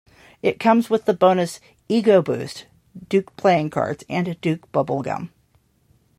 [0.41, 2.65] It comes with the bonus "Ego Boost",
[3.07, 5.29] Duke Playing Cards and Duke Bubblegum.